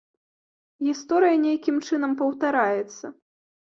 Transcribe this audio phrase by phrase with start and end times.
[0.87, 3.05] Гісторыя нейкім чынам паўтараецца.